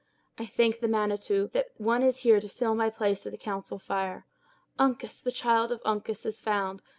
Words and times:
I 0.39 0.47
thank 0.47 0.79
the 0.79 0.87
Manitou, 0.87 1.51
that 1.53 1.67
one 1.77 2.01
is 2.01 2.21
here 2.21 2.39
to 2.39 2.49
fill 2.49 2.73
my 2.73 2.89
place 2.89 3.27
at 3.27 3.31
the 3.31 3.37
council 3.37 3.77
fire. 3.77 4.25
Uncas, 4.79 5.21
the 5.21 5.31
child 5.31 5.71
of 5.71 5.79
Uncas, 5.85 6.25
is 6.25 6.41
found! 6.41 6.81